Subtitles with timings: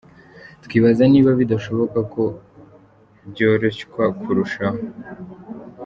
[0.65, 2.23] Twibaza niba bidashoboka ko
[3.29, 4.81] byoroshywa kurushaho.